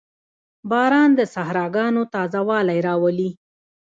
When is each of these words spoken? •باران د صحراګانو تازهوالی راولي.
•باران 0.69 1.09
د 1.19 1.21
صحراګانو 1.33 2.01
تازهوالی 2.13 2.79
راولي. 2.87 3.29